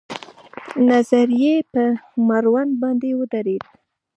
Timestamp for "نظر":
0.89-1.27